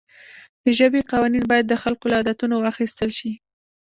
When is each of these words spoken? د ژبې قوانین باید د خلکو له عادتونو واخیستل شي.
د 0.63 0.65
ژبې 0.79 1.01
قوانین 1.11 1.43
باید 1.51 1.65
د 1.69 1.73
خلکو 1.83 2.05
له 2.09 2.15
عادتونو 2.19 2.55
واخیستل 2.59 3.09
شي. 3.19 3.31